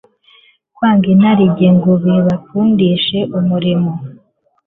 [0.75, 3.91] kwanga inarijye ngo bibakundishe umurimo